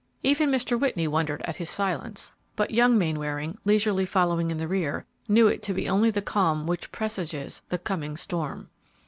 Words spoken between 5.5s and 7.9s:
to be only the calm which presages the